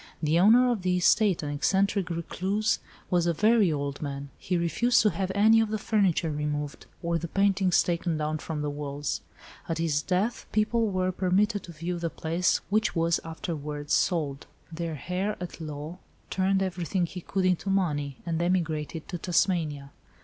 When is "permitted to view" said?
11.11-11.99